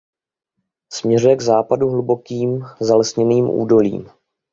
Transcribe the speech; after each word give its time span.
Směřuje 0.93 1.35
pak 1.35 1.39
k 1.39 1.45
západu 1.45 1.89
hlubokým 1.89 2.63
zalesněným 2.79 3.49
údolím. 3.49 4.09